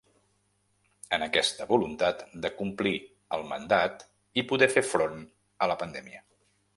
[1.17, 2.93] En aquesta voluntat de complir
[3.37, 4.03] el mandat
[4.43, 5.21] i poder fer front
[5.67, 6.23] a la pandèmia.